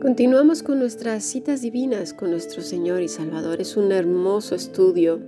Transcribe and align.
Continuamos 0.00 0.62
con 0.62 0.78
nuestras 0.78 1.24
citas 1.24 1.60
divinas 1.60 2.14
con 2.14 2.30
nuestro 2.30 2.62
Señor 2.62 3.02
y 3.02 3.08
Salvador. 3.08 3.60
Es 3.60 3.76
un 3.76 3.92
hermoso 3.92 4.54
estudio 4.54 5.20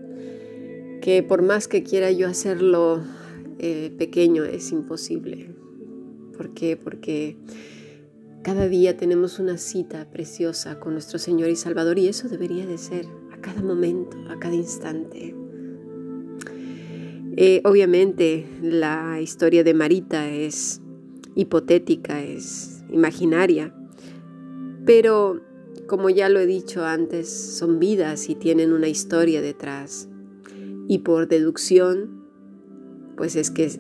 que 1.03 1.23
por 1.23 1.43
más 1.43 1.69
que 1.69 1.83
quiera 1.83 2.11
yo 2.11 2.27
hacerlo 2.27 3.03
eh, 3.59 3.95
pequeño 3.99 4.45
es 4.45 4.73
imposible. 4.73 5.55
¿Por 6.35 6.55
qué? 6.55 6.79
Porque 6.79 7.37
cada 8.43 8.67
día 8.67 8.97
tenemos 8.97 9.39
una 9.39 9.59
cita 9.59 10.11
preciosa 10.11 10.81
con 10.81 10.95
nuestro 10.95 11.19
Señor 11.19 11.51
y 11.51 11.57
Salvador 11.57 11.99
y 11.99 12.09
eso 12.09 12.31
debería 12.31 12.65
de 12.65 12.79
ser 12.79 13.05
a 13.31 13.43
cada 13.43 13.61
momento, 13.61 14.17
a 14.31 14.39
cada 14.39 14.55
instante. 14.55 15.35
Eh, 17.37 17.61
obviamente 17.67 18.47
la 18.63 19.21
historia 19.21 19.65
de 19.65 19.75
Marita 19.75 20.31
es 20.31 20.81
hipotética, 21.35 22.23
es 22.23 22.83
imaginaria 22.91 23.75
pero, 24.85 25.41
como 25.87 26.11
ya 26.11 26.29
lo 26.29 26.41
he 26.41 26.47
dicho 26.47 26.85
antes, 26.85 27.29
son 27.31 27.79
vidas 27.79 28.29
y 28.29 28.35
tienen 28.35 28.73
una 28.73 28.89
historia 28.89 29.41
detrás. 29.41 30.09
Y 30.89 30.99
por 30.99 31.29
deducción, 31.29 32.25
pues 33.17 33.37
es 33.37 33.51
que 33.51 33.71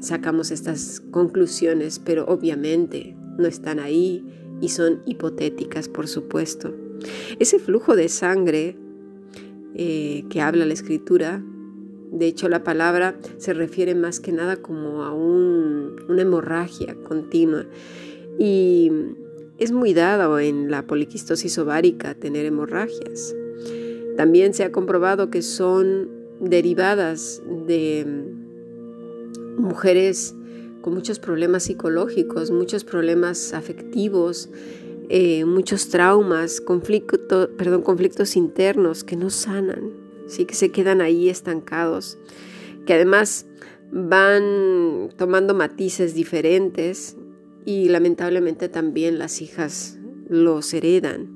sacamos 0.00 0.50
estas 0.50 1.00
conclusiones, 1.10 1.98
pero 1.98 2.26
obviamente 2.26 3.16
no 3.38 3.46
están 3.46 3.78
ahí 3.78 4.24
y 4.60 4.70
son 4.70 5.02
hipotéticas, 5.06 5.88
por 5.88 6.08
supuesto. 6.08 6.74
Ese 7.38 7.58
flujo 7.58 7.94
de 7.94 8.08
sangre 8.08 8.76
eh, 9.74 10.24
que 10.30 10.40
habla 10.40 10.66
la 10.66 10.72
escritura, 10.72 11.44
de 12.10 12.26
hecho 12.26 12.48
la 12.48 12.64
palabra 12.64 13.18
se 13.36 13.54
refiere 13.54 13.94
más 13.94 14.18
que 14.18 14.32
nada 14.32 14.56
como 14.56 15.04
a 15.04 15.12
una 15.12 16.22
hemorragia 16.22 16.96
continua. 17.04 17.66
Y 18.38 18.90
es 19.58 19.72
muy 19.72 19.92
dado 19.92 20.38
en 20.38 20.70
la 20.70 20.86
poliquistosis 20.86 21.58
ovárica 21.58 22.14
tener 22.14 22.46
hemorragias. 22.46 23.34
También 24.16 24.54
se 24.54 24.64
ha 24.64 24.72
comprobado 24.72 25.30
que 25.30 25.42
son 25.42 26.08
derivadas 26.40 27.42
de 27.66 28.06
mujeres 29.56 30.34
con 30.80 30.94
muchos 30.94 31.18
problemas 31.18 31.64
psicológicos, 31.64 32.50
muchos 32.50 32.84
problemas 32.84 33.52
afectivos, 33.52 34.48
eh, 35.08 35.44
muchos 35.44 35.88
traumas, 35.88 36.62
perdón, 37.56 37.82
conflictos 37.82 38.36
internos 38.36 39.04
que 39.04 39.16
no 39.16 39.30
sanan, 39.30 39.92
¿sí? 40.26 40.44
que 40.44 40.54
se 40.54 40.70
quedan 40.70 41.00
ahí 41.00 41.28
estancados, 41.28 42.18
que 42.86 42.94
además 42.94 43.46
van 43.90 45.08
tomando 45.16 45.54
matices 45.54 46.14
diferentes 46.14 47.16
y 47.64 47.88
lamentablemente 47.88 48.68
también 48.68 49.18
las 49.18 49.42
hijas 49.42 49.98
los 50.28 50.72
heredan. 50.74 51.28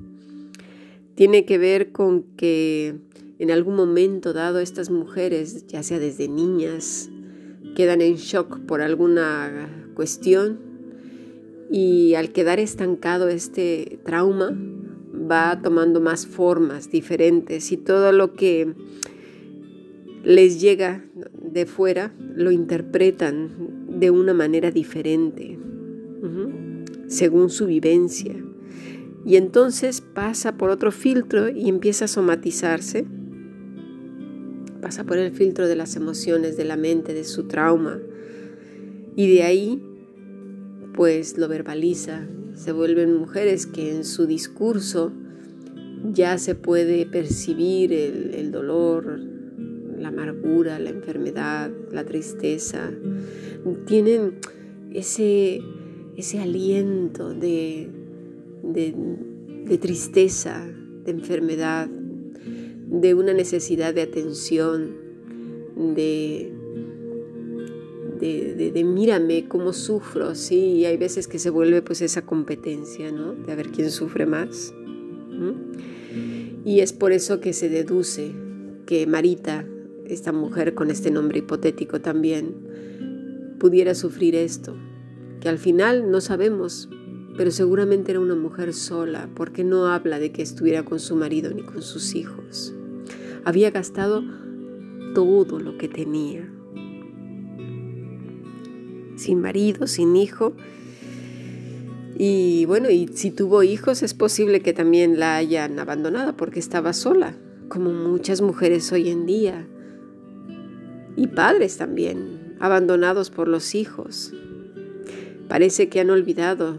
Tiene 1.15 1.45
que 1.45 1.59
ver 1.59 1.93
con 1.93 2.23
que 2.37 2.97
en 3.39 3.51
algún 3.51 3.75
momento 3.75 4.33
dado 4.33 4.61
estas 4.61 4.91
mujeres, 4.91 5.67
ya 5.67 5.83
sea 5.83 5.99
desde 5.99 6.29
niñas, 6.29 7.11
quedan 7.75 8.01
en 8.01 8.17
shock 8.17 8.61
por 8.61 8.83
alguna 8.83 9.89
cuestión 9.95 10.59
y 11.71 12.15
al 12.15 12.33
quedar 12.33 12.61
estancado 12.61 13.29
este 13.29 13.99
trauma 14.05 14.57
va 15.13 15.61
tomando 15.63 16.01
más 16.01 16.27
formas 16.27 16.91
diferentes 16.91 17.73
y 17.73 17.77
todo 17.77 18.13
lo 18.13 18.35
que 18.35 18.75
les 20.25 20.61
llega 20.61 21.05
de 21.43 21.67
fuera 21.67 22.15
lo 22.19 22.51
interpretan 22.51 23.51
de 23.89 24.11
una 24.11 24.35
manera 24.35 24.71
diferente 24.71 25.59
según 27.13 27.51
su 27.51 27.67
vivencia. 27.67 28.35
Y 29.25 29.37
entonces 29.37 30.01
pasa 30.01 30.57
por 30.57 30.71
otro 30.71 30.91
filtro 30.91 31.49
y 31.49 31.69
empieza 31.69 32.07
a 32.07 32.09
somatizarse. 32.09 33.05
Pasa 34.81 35.05
por 35.05 35.19
el 35.19 35.33
filtro 35.33 35.69
de 35.69 35.77
las 35.77 35.95
emociones, 35.95 36.57
de 36.57 36.65
la 36.65 36.77
mente, 36.77 37.15
de 37.15 37.25
su 37.25 37.45
trauma. 37.45 38.01
Y 39.15 39.33
de 39.33 39.43
ahí, 39.45 39.83
pues 40.95 41.39
lo 41.39 41.49
verbaliza. 41.49 42.27
Se 42.55 42.73
vuelven 42.73 43.17
mujeres 43.17 43.67
que 43.67 43.95
en 43.95 44.05
su 44.05 44.27
discurso 44.27 45.13
ya 46.11 46.37
se 46.39 46.57
puede 46.57 47.07
percibir 47.07 47.93
el, 47.93 48.35
el 48.35 48.51
dolor, 48.51 49.21
la 49.99 50.09
amargura, 50.09 50.81
la 50.81 50.91
enfermedad, 50.91 51.71
la 51.93 52.05
tristeza. 52.05 52.91
Tienen 53.87 54.41
ese 54.93 55.61
ese 56.17 56.41
aliento 56.41 57.33
de, 57.35 57.89
de, 58.63 59.79
tristeza, 59.79 60.67
de 61.05 61.11
enfermedad, 61.11 61.89
de 61.89 63.15
una 63.15 63.33
necesidad 63.33 63.95
de 63.95 64.03
atención, 64.03 64.95
de, 65.95 66.53
de, 68.21 68.85
mírame 68.85 69.49
cómo 69.49 69.73
sufro, 69.73 70.35
sí, 70.35 70.57
y 70.57 70.85
hay 70.85 70.97
veces 70.97 71.27
que 71.27 71.39
se 71.39 71.51
vuelve 71.51 71.83
pues 71.83 72.03
esa 72.03 72.23
competencia, 72.23 73.11
¿no? 73.11 73.33
De 73.33 73.53
a 73.53 73.57
ver 73.57 73.69
quién 73.69 73.91
sufre 73.91 74.27
más. 74.27 74.75
Y 76.65 76.81
es 76.81 76.93
por 76.93 77.13
eso 77.13 77.41
que 77.41 77.53
se 77.53 77.69
deduce 77.69 78.33
que 78.87 79.07
Marita, 79.07 79.67
esta 80.07 80.33
mujer 80.33 80.75
con 80.75 80.91
este 80.91 81.11
nombre 81.11 81.39
hipotético 81.39 82.01
también, 82.01 82.55
pudiera 83.59 83.95
sufrir 83.95 84.37
esto, 84.37 84.77
que 85.43 85.49
al 85.49 85.59
final 85.59 86.09
no 86.09 86.21
sabemos, 86.21 86.89
pero 87.37 87.51
seguramente 87.51 88.13
era 88.13 88.21
una 88.21 88.37
mujer 88.37 88.73
sola, 88.73 89.29
porque 89.35 89.65
no 89.65 89.89
habla 89.89 90.21
de 90.21 90.31
que 90.31 90.41
estuviera 90.41 90.85
con 90.85 91.01
su 91.01 91.17
marido 91.17 91.53
ni 91.53 91.63
con 91.63 91.83
sus 91.83 92.15
hijos. 92.15 92.73
Había 93.45 93.73
gastado 93.73 94.23
todo 95.17 95.59
lo 95.59 95.79
que 95.79 95.89
tenía. 95.89 96.49
Sin 99.17 99.41
marido, 99.41 99.89
sin 99.89 100.15
hijo. 100.15 100.53
Y 102.17 102.65
bueno, 102.67 102.89
y 102.89 103.09
si 103.09 103.33
tuvo 103.33 103.65
hijos 103.65 104.05
es 104.05 104.15
posible 104.15 104.61
que 104.61 104.73
también 104.73 105.19
la 105.19 105.35
hayan 105.35 105.81
abandonado 105.81 106.37
porque 106.37 106.61
estaba 106.61 106.93
sola, 106.93 107.35
como 107.69 107.93
muchas 107.93 108.43
mujeres 108.43 108.93
hoy 108.93 109.09
en 109.09 109.27
día. 109.27 109.67
Y 111.17 111.27
padres 111.27 111.79
también, 111.79 112.55
abandonados 112.61 113.31
por 113.31 113.49
los 113.49 113.75
hijos. 113.75 114.33
Parece 115.53 115.91
que 115.91 116.01
han 116.01 116.09
olvidado 116.09 116.79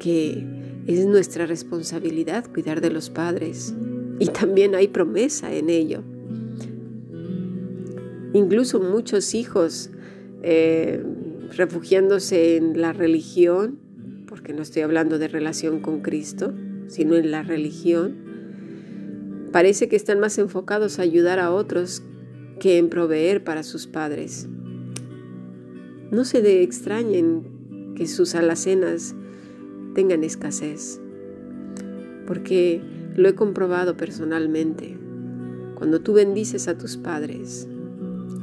que 0.00 0.44
es 0.88 1.06
nuestra 1.06 1.46
responsabilidad 1.46 2.44
cuidar 2.52 2.80
de 2.80 2.90
los 2.90 3.08
padres 3.08 3.72
y 4.18 4.26
también 4.26 4.74
hay 4.74 4.88
promesa 4.88 5.54
en 5.54 5.70
ello. 5.70 6.02
Incluso 8.32 8.80
muchos 8.80 9.36
hijos 9.36 9.90
eh, 10.42 11.04
refugiándose 11.56 12.56
en 12.56 12.80
la 12.80 12.92
religión, 12.92 13.78
porque 14.26 14.52
no 14.52 14.62
estoy 14.62 14.82
hablando 14.82 15.20
de 15.20 15.28
relación 15.28 15.78
con 15.78 16.00
Cristo, 16.00 16.52
sino 16.88 17.14
en 17.14 17.30
la 17.30 17.44
religión, 17.44 18.16
parece 19.52 19.88
que 19.88 19.94
están 19.94 20.18
más 20.18 20.36
enfocados 20.38 20.98
a 20.98 21.02
ayudar 21.02 21.38
a 21.38 21.52
otros 21.52 22.02
que 22.58 22.78
en 22.78 22.88
proveer 22.88 23.44
para 23.44 23.62
sus 23.62 23.86
padres. 23.86 24.48
No 26.12 26.26
se 26.26 26.42
de 26.42 26.62
extrañen 26.62 27.94
que 27.96 28.06
sus 28.06 28.34
alacenas 28.34 29.14
tengan 29.94 30.24
escasez, 30.24 31.00
porque 32.26 32.82
lo 33.16 33.30
he 33.30 33.34
comprobado 33.34 33.96
personalmente. 33.96 34.98
Cuando 35.74 36.02
tú 36.02 36.12
bendices 36.12 36.68
a 36.68 36.76
tus 36.76 36.98
padres, 36.98 37.66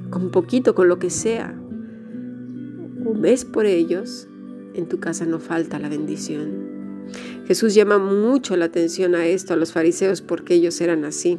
con 0.10 0.32
poquito, 0.32 0.74
con 0.74 0.88
lo 0.88 0.98
que 0.98 1.12
sea, 1.12 1.56
o 3.06 3.14
ves 3.14 3.46
por 3.46 3.68
ellos, 3.68 4.28
en 4.74 4.88
tu 4.88 5.00
casa 5.00 5.28
no 5.28 5.40
falta 5.40 5.78
la 5.78 5.90
bendición. 5.90 7.06
Jesús 7.46 7.76
llama 7.76 8.00
mucho 8.00 8.58
la 8.58 8.66
atención 8.66 9.14
a 9.14 9.28
esto 9.28 9.54
a 9.54 9.58
los 9.58 9.74
fariseos 9.74 10.22
porque 10.22 10.56
ellos 10.56 10.82
eran 10.82 11.06
así. 11.06 11.38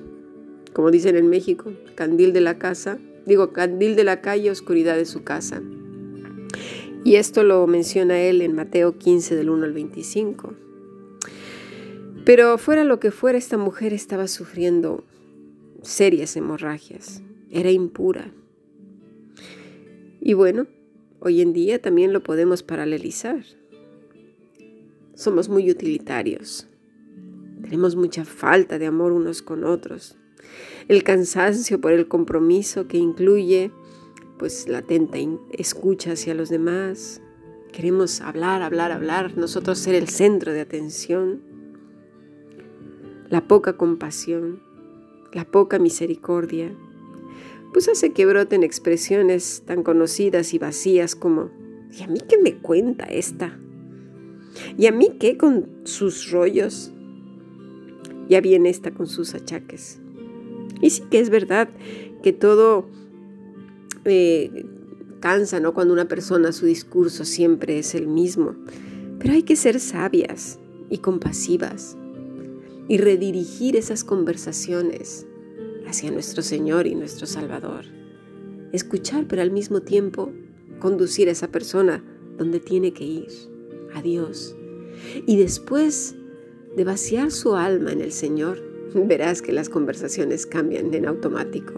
Como 0.74 0.92
dicen 0.92 1.16
en 1.16 1.28
México, 1.28 1.72
candil 1.96 2.32
de 2.32 2.40
la 2.40 2.56
casa, 2.56 2.98
digo, 3.26 3.52
candil 3.52 3.96
de 3.96 4.04
la 4.04 4.20
calle, 4.20 4.52
oscuridad 4.52 4.94
de 4.94 5.06
su 5.06 5.24
casa. 5.24 5.60
Y 7.04 7.16
esto 7.16 7.42
lo 7.42 7.66
menciona 7.66 8.20
él 8.20 8.42
en 8.42 8.54
Mateo 8.54 8.98
15 8.98 9.34
del 9.36 9.50
1 9.50 9.64
al 9.64 9.72
25. 9.72 10.54
Pero 12.24 12.58
fuera 12.58 12.84
lo 12.84 13.00
que 13.00 13.10
fuera, 13.10 13.38
esta 13.38 13.56
mujer 13.56 13.92
estaba 13.92 14.28
sufriendo 14.28 15.04
serias 15.82 16.36
hemorragias. 16.36 17.22
Era 17.50 17.70
impura. 17.70 18.32
Y 20.20 20.34
bueno, 20.34 20.66
hoy 21.20 21.40
en 21.40 21.52
día 21.52 21.80
también 21.80 22.12
lo 22.12 22.22
podemos 22.22 22.62
paralelizar. 22.62 23.42
Somos 25.14 25.48
muy 25.48 25.70
utilitarios. 25.70 26.68
Tenemos 27.62 27.96
mucha 27.96 28.24
falta 28.24 28.78
de 28.78 28.86
amor 28.86 29.12
unos 29.12 29.42
con 29.42 29.64
otros. 29.64 30.16
El 30.88 31.02
cansancio 31.02 31.80
por 31.80 31.92
el 31.92 32.08
compromiso 32.08 32.86
que 32.86 32.98
incluye 32.98 33.70
pues 34.40 34.70
la 34.70 34.78
atenta 34.78 35.18
escucha 35.50 36.12
hacia 36.12 36.32
los 36.32 36.48
demás, 36.48 37.20
queremos 37.72 38.22
hablar, 38.22 38.62
hablar, 38.62 38.90
hablar, 38.90 39.36
nosotros 39.36 39.78
ser 39.78 39.94
el 39.94 40.08
centro 40.08 40.54
de 40.54 40.62
atención, 40.62 41.42
la 43.28 43.46
poca 43.46 43.76
compasión, 43.76 44.62
la 45.34 45.44
poca 45.44 45.78
misericordia, 45.78 46.74
pues 47.74 47.86
hace 47.90 48.14
que 48.14 48.24
broten 48.24 48.62
expresiones 48.62 49.62
tan 49.66 49.82
conocidas 49.82 50.54
y 50.54 50.58
vacías 50.58 51.14
como, 51.14 51.50
¿y 51.92 52.02
a 52.02 52.06
mí 52.06 52.20
qué 52.26 52.38
me 52.38 52.56
cuenta 52.56 53.04
esta? 53.04 53.60
¿Y 54.78 54.86
a 54.86 54.92
mí 54.92 55.18
qué 55.20 55.36
con 55.36 55.68
sus 55.84 56.30
rollos? 56.30 56.94
Ya 58.30 58.40
viene 58.40 58.70
esta 58.70 58.90
con 58.90 59.06
sus 59.06 59.34
achaques. 59.34 60.00
Y 60.80 60.88
sí 60.88 61.02
que 61.10 61.20
es 61.20 61.28
verdad 61.28 61.68
que 62.22 62.32
todo 62.32 62.88
eh, 64.04 64.66
cansa, 65.20 65.60
¿no? 65.60 65.74
Cuando 65.74 65.92
una 65.92 66.08
persona 66.08 66.52
su 66.52 66.66
discurso 66.66 67.24
siempre 67.24 67.78
es 67.78 67.94
el 67.94 68.06
mismo. 68.06 68.56
Pero 69.18 69.34
hay 69.34 69.42
que 69.42 69.56
ser 69.56 69.80
sabias 69.80 70.58
y 70.88 70.98
compasivas 70.98 71.96
y 72.88 72.98
redirigir 72.98 73.76
esas 73.76 74.02
conversaciones 74.02 75.26
hacia 75.86 76.10
nuestro 76.10 76.42
Señor 76.42 76.86
y 76.86 76.94
nuestro 76.94 77.26
Salvador. 77.26 77.84
Escuchar, 78.72 79.26
pero 79.28 79.42
al 79.42 79.50
mismo 79.50 79.80
tiempo 79.80 80.32
conducir 80.78 81.28
a 81.28 81.32
esa 81.32 81.48
persona 81.48 82.02
donde 82.38 82.58
tiene 82.58 82.92
que 82.92 83.04
ir, 83.04 83.28
a 83.94 84.02
Dios. 84.02 84.56
Y 85.26 85.36
después 85.36 86.14
de 86.76 86.84
vaciar 86.84 87.30
su 87.30 87.54
alma 87.54 87.92
en 87.92 88.00
el 88.00 88.12
Señor, 88.12 88.62
verás 88.94 89.42
que 89.42 89.52
las 89.52 89.68
conversaciones 89.68 90.46
cambian 90.46 90.92
en 90.94 91.06
automático. 91.06 91.74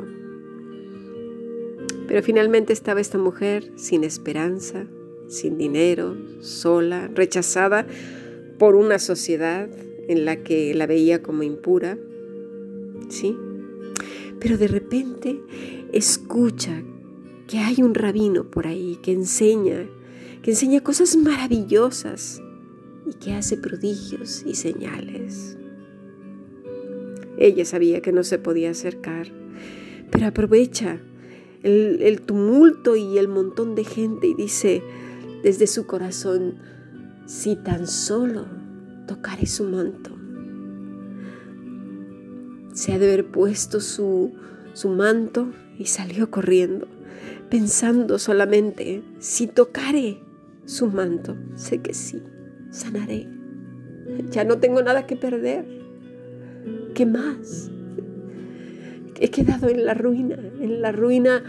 Pero 2.12 2.22
finalmente 2.22 2.74
estaba 2.74 3.00
esta 3.00 3.16
mujer 3.16 3.72
sin 3.76 4.04
esperanza, 4.04 4.84
sin 5.28 5.56
dinero, 5.56 6.14
sola, 6.42 7.08
rechazada 7.08 7.86
por 8.58 8.74
una 8.74 8.98
sociedad 8.98 9.70
en 10.08 10.26
la 10.26 10.36
que 10.44 10.74
la 10.74 10.86
veía 10.86 11.22
como 11.22 11.42
impura. 11.42 11.96
¿Sí? 13.08 13.34
Pero 14.40 14.58
de 14.58 14.68
repente 14.68 15.40
escucha 15.94 16.82
que 17.48 17.60
hay 17.60 17.80
un 17.80 17.94
rabino 17.94 18.50
por 18.50 18.66
ahí 18.66 18.98
que 19.02 19.12
enseña, 19.12 19.88
que 20.42 20.50
enseña 20.50 20.82
cosas 20.82 21.16
maravillosas 21.16 22.42
y 23.06 23.14
que 23.14 23.32
hace 23.32 23.56
prodigios 23.56 24.44
y 24.44 24.54
señales. 24.54 25.56
Ella 27.38 27.64
sabía 27.64 28.02
que 28.02 28.12
no 28.12 28.22
se 28.22 28.38
podía 28.38 28.72
acercar, 28.72 29.28
pero 30.10 30.26
aprovecha 30.26 31.00
el, 31.62 32.20
tumulto 32.22 32.96
y 32.96 33.18
el 33.18 33.28
montón 33.28 33.74
de 33.74 33.84
gente 33.84 34.26
y 34.26 34.34
dice 34.34 34.82
desde 35.42 35.66
su 35.66 35.86
corazón, 35.86 36.56
si 37.26 37.56
tan 37.56 37.86
solo 37.86 38.46
tocaré 39.06 39.46
su 39.46 39.64
manto, 39.64 40.10
se 42.72 42.92
ha 42.92 42.98
de 42.98 43.06
haber 43.06 43.26
puesto 43.26 43.80
su, 43.80 44.32
su 44.72 44.88
manto 44.88 45.52
y 45.78 45.86
salió 45.86 46.30
corriendo, 46.30 46.86
pensando 47.48 48.18
solamente, 48.18 49.02
si 49.18 49.46
tocaré 49.46 50.20
su 50.64 50.86
manto, 50.86 51.36
sé 51.54 51.78
que 51.78 51.94
sí, 51.94 52.22
sanaré. 52.70 53.28
Ya 54.30 54.44
no 54.44 54.58
tengo 54.58 54.82
nada 54.82 55.06
que 55.06 55.16
perder. 55.16 55.64
¿Qué 56.94 57.06
más? 57.06 57.70
He 59.20 59.30
quedado 59.30 59.68
en 59.68 59.84
la 59.84 59.94
ruina, 59.94 60.36
en 60.60 60.82
la 60.82 60.92
ruina 60.92 61.42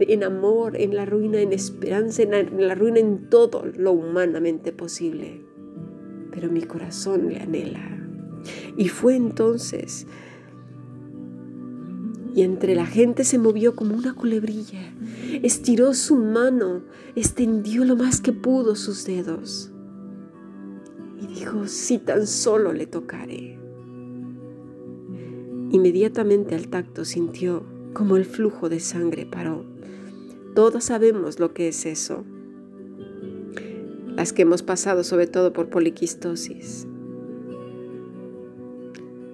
en 0.00 0.22
amor, 0.22 0.76
en 0.76 0.94
la 0.94 1.04
ruina 1.04 1.40
en 1.40 1.52
esperanza, 1.52 2.22
en 2.22 2.66
la 2.68 2.74
ruina 2.74 3.00
en 3.00 3.28
todo 3.28 3.64
lo 3.76 3.92
humanamente 3.92 4.72
posible. 4.72 5.44
Pero 6.30 6.50
mi 6.50 6.62
corazón 6.62 7.28
le 7.28 7.40
anhela. 7.40 7.98
Y 8.76 8.88
fue 8.88 9.16
entonces 9.16 10.06
y 12.34 12.42
entre 12.42 12.74
la 12.74 12.86
gente 12.86 13.24
se 13.24 13.38
movió 13.38 13.74
como 13.74 13.96
una 13.96 14.14
culebrilla. 14.14 14.94
Estiró 15.42 15.94
su 15.94 16.16
mano, 16.16 16.82
extendió 17.16 17.84
lo 17.84 17.96
más 17.96 18.20
que 18.20 18.32
pudo 18.32 18.76
sus 18.76 19.04
dedos 19.04 19.72
y 21.20 21.26
dijo, 21.26 21.66
si 21.66 21.98
tan 21.98 22.26
solo 22.26 22.72
le 22.72 22.86
tocaré. 22.86 23.59
Inmediatamente 25.70 26.54
al 26.54 26.68
tacto 26.68 27.04
sintió 27.04 27.64
como 27.92 28.16
el 28.16 28.24
flujo 28.24 28.68
de 28.68 28.80
sangre 28.80 29.26
paró. 29.26 29.64
Todos 30.54 30.84
sabemos 30.84 31.38
lo 31.38 31.54
que 31.54 31.68
es 31.68 31.86
eso. 31.86 32.24
Las 34.16 34.32
que 34.32 34.42
hemos 34.42 34.62
pasado 34.62 35.04
sobre 35.04 35.26
todo 35.26 35.52
por 35.52 35.68
poliquistosis. 35.68 36.86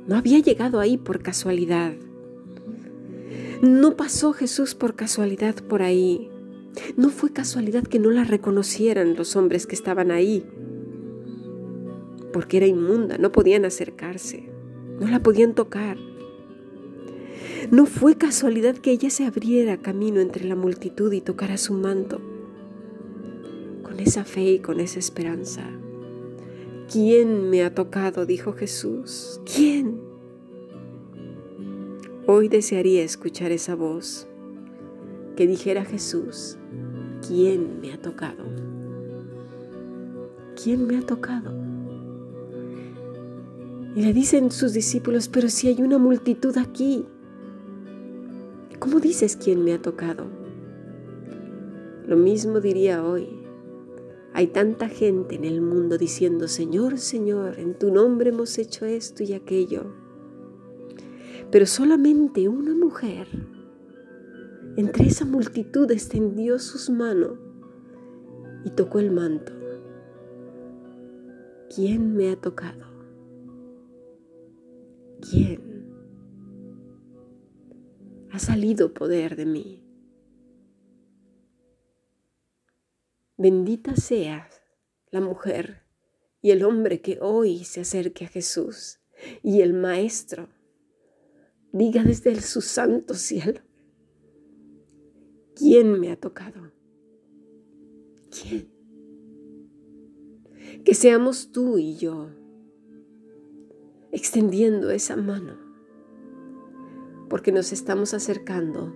No 0.07 0.17
había 0.17 0.39
llegado 0.39 0.79
ahí 0.79 0.99
por 0.99 1.23
casualidad. 1.23 1.95
No 3.63 3.97
pasó 3.97 4.33
Jesús 4.33 4.75
por 4.75 4.95
casualidad 4.95 5.55
por 5.55 5.83
ahí. 5.83 6.31
No 6.97 7.09
fue 7.09 7.33
casualidad 7.33 7.85
que 7.85 7.99
no 7.99 8.11
la 8.11 8.25
reconocieran 8.25 9.17
los 9.17 9.35
hombres 9.37 9.67
que 9.67 9.75
estaban 9.75 10.11
ahí, 10.11 10.45
porque 12.33 12.59
era 12.59 12.67
inmunda, 12.67 13.17
no 13.17 13.33
podían 13.33 13.65
acercarse, 13.65 14.51
no 15.01 15.09
la 15.09 15.23
podían 15.23 15.55
tocar. 15.55 15.97
No 17.71 17.87
fue 17.87 18.17
casualidad 18.17 18.77
que 18.77 18.91
ella 18.91 19.11
se 19.11 19.25
abriera 19.25 19.79
camino 19.79 20.21
entre 20.21 20.45
la 20.45 20.57
multitud 20.57 21.13
y 21.13 21.21
tocara 21.21 21.57
su 21.57 21.75
manto, 21.75 22.21
con 23.83 23.99
esa 24.01 24.25
fe 24.25 24.53
y 24.53 24.59
con 24.61 24.81
esa 24.81 24.99
esperanza. 24.99 25.63
¿Quién 26.91 27.51
me 27.51 27.65
ha 27.65 27.75
tocado? 27.75 28.27
dijo 28.27 28.53
Jesús. 28.53 29.41
¿Quién? 29.45 30.01
Hoy 32.27 32.49
desearía 32.49 33.03
escuchar 33.03 33.53
esa 33.53 33.75
voz 33.75 34.27
que 35.37 35.47
dijera 35.47 35.85
Jesús, 35.85 36.57
¿quién 37.27 37.81
me 37.81 37.93
ha 37.93 38.01
tocado? 38.01 38.45
¿Quién 40.61 40.87
me 40.87 40.97
ha 40.97 41.03
tocado? 41.03 41.53
Y 43.95 44.03
le 44.03 44.13
dicen 44.13 44.51
sus 44.51 44.73
discípulos, 44.73 45.29
pero 45.29 45.49
si 45.49 45.69
hay 45.69 45.83
una 45.83 45.99
multitud 45.99 46.57
aquí, 46.59 47.07
¿cómo 48.87 49.01
dices 49.01 49.37
quién 49.37 49.65
me 49.65 49.75
ha 49.75 49.83
tocado? 49.83 50.25
Lo 52.07 52.17
mismo 52.17 52.61
diría 52.61 53.05
hoy. 53.05 53.29
Hay 54.33 54.47
tanta 54.47 54.89
gente 54.89 55.35
en 55.35 55.45
el 55.45 55.61
mundo 55.61 55.99
diciendo, 55.99 56.49
Señor, 56.49 56.99
Señor, 56.99 57.59
en 57.59 57.79
tu 57.79 57.93
nombre 57.93 58.31
hemos 58.31 58.57
hecho 58.59 58.87
esto 58.87 59.23
y 59.23 59.33
aquello 59.33 60.07
pero 61.51 61.67
solamente 61.67 62.49
una 62.49 62.75
mujer 62.75 63.29
entre 64.77 65.07
esa 65.07 65.25
multitud 65.25 65.91
extendió 65.91 66.59
sus 66.59 66.91
manos 66.91 67.39
y 68.65 68.71
tocó 68.71 68.99
el 68.99 69.11
manto. 69.11 69.53
¿Quién 71.75 72.15
me 72.17 72.31
ha 72.31 72.37
tocado? 72.37 72.85
¿Quién? 75.21 75.76
Ha 78.37 78.39
salido 78.39 78.93
poder 78.93 79.35
de 79.35 79.47
mí. 79.47 79.83
Bendita 83.39 83.97
sea 83.97 84.51
la 85.11 85.23
mujer 85.23 85.85
y 86.43 86.51
el 86.51 86.63
hombre 86.63 87.01
que 87.01 87.17
hoy 87.23 87.65
se 87.65 87.81
acerque 87.81 88.27
a 88.27 88.29
Jesús 88.29 89.01
y 89.43 89.63
el 89.63 89.73
Maestro 89.73 90.51
diga 91.73 92.05
desde 92.05 92.39
su 92.43 92.61
santo 92.61 93.15
cielo, 93.15 93.63
¿quién 95.55 95.99
me 95.99 96.13
ha 96.13 96.21
tocado? 96.21 96.73
¿Quién? 98.31 98.71
Que 100.85 100.93
seamos 100.93 101.53
tú 101.53 101.79
y 101.79 101.97
yo 101.97 102.29
extendiendo 104.13 104.91
esa 104.91 105.17
mano, 105.17 105.66
porque 107.29 107.53
nos 107.53 107.73
estamos 107.73 108.15
acercando 108.15 108.95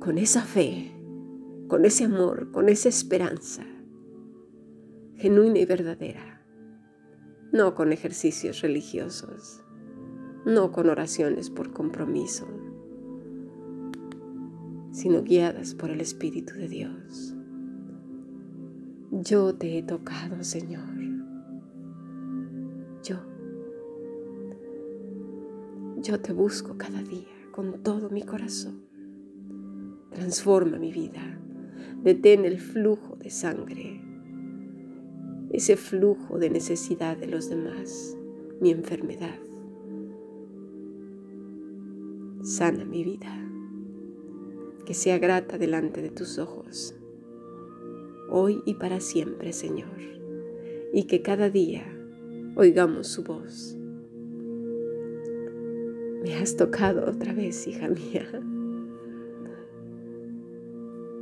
con 0.00 0.18
esa 0.18 0.42
fe, 0.42 0.92
con 1.68 1.84
ese 1.84 2.04
amor, 2.04 2.50
con 2.52 2.68
esa 2.68 2.88
esperanza 2.88 3.64
genuina 5.16 5.58
y 5.58 5.64
verdadera, 5.64 6.46
no 7.52 7.74
con 7.74 7.92
ejercicios 7.92 8.60
religiosos 8.60 9.62
no 10.46 10.70
con 10.70 10.88
oraciones 10.88 11.50
por 11.50 11.72
compromiso, 11.72 12.46
sino 14.92 15.24
guiadas 15.24 15.74
por 15.74 15.90
el 15.90 16.00
Espíritu 16.00 16.54
de 16.54 16.68
Dios. 16.68 17.34
Yo 19.10 19.56
te 19.56 19.76
he 19.76 19.82
tocado, 19.82 20.44
Señor. 20.44 21.15
Yo 26.06 26.20
te 26.20 26.32
busco 26.32 26.78
cada 26.78 27.02
día 27.02 27.26
con 27.50 27.82
todo 27.82 28.10
mi 28.10 28.22
corazón. 28.22 28.84
Transforma 30.12 30.78
mi 30.78 30.92
vida. 30.92 31.40
Detén 32.00 32.44
el 32.44 32.60
flujo 32.60 33.16
de 33.16 33.28
sangre. 33.28 34.00
ese 35.50 35.76
flujo 35.76 36.38
de 36.38 36.48
necesidad 36.48 37.16
de 37.16 37.26
los 37.26 37.50
demás, 37.50 38.16
mi 38.60 38.70
enfermedad. 38.70 39.36
Sana 42.42 42.84
mi 42.84 43.02
vida, 43.02 43.36
que 44.84 44.94
sea 44.94 45.18
grata 45.18 45.58
delante 45.58 46.02
de 46.02 46.10
tus 46.10 46.38
ojos, 46.38 46.94
hoy 48.30 48.62
y 48.64 48.74
para 48.74 49.00
siempre, 49.00 49.52
Señor, 49.52 49.98
y 50.92 51.04
que 51.08 51.22
cada 51.22 51.50
día 51.50 51.84
oigamos 52.54 53.08
su 53.08 53.24
voz. 53.24 53.76
Me 56.26 56.34
has 56.34 56.56
tocado 56.56 57.08
otra 57.08 57.32
vez, 57.32 57.68
hija 57.68 57.86
mía. 57.86 58.26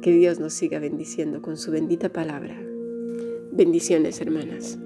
Que 0.00 0.12
Dios 0.12 0.40
nos 0.40 0.54
siga 0.54 0.78
bendiciendo 0.78 1.42
con 1.42 1.58
su 1.58 1.70
bendita 1.70 2.08
palabra. 2.08 2.58
Bendiciones, 3.52 4.23
hermanas. 4.23 4.78